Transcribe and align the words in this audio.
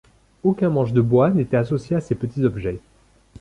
Aucun 0.43 0.69
manche 0.71 0.93
de 0.93 1.01
bois 1.01 1.29
n'était 1.29 1.57
associé 1.57 1.95
à 1.95 2.01
ces 2.01 2.15
petits 2.15 2.43
objets. 2.43 2.79